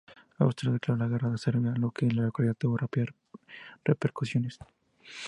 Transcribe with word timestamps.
Austria 0.39 0.71
declaró 0.71 0.97
la 0.97 1.07
guerra 1.07 1.31
a 1.31 1.37
Serbia, 1.37 1.75
lo 1.77 1.91
que 1.91 2.07
en 2.07 2.15
la 2.15 2.23
localidad 2.23 2.55
tuvo 2.55 2.75
rápidas 2.75 3.09
repercusiones. 3.85 4.57